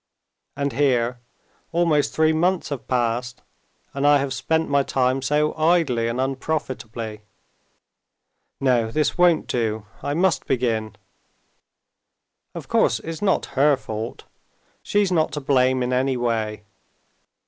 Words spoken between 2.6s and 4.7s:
have passed, and I have spent